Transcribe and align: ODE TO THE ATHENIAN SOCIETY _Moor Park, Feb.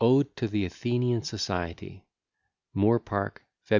ODE 0.03 0.35
TO 0.35 0.47
THE 0.47 0.65
ATHENIAN 0.65 1.21
SOCIETY 1.21 2.07
_Moor 2.75 3.05
Park, 3.05 3.45
Feb. 3.63 3.69